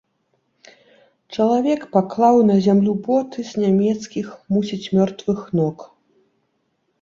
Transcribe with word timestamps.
Чалавек 1.35 1.81
паклаў 1.95 2.35
на 2.49 2.55
зямлю 2.69 2.95
боты 3.07 3.45
з 3.51 3.67
нямецкіх, 3.67 4.33
мусіць 4.55 4.81
мёртвых, 4.97 5.39
ног. 5.61 5.77